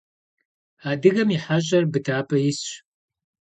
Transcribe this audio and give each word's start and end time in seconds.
Адыгэм 0.89 1.29
и 1.35 1.37
хьэщӏэр 1.43 1.83
быдапӏэ 1.91 2.37
исщ. 2.49 2.69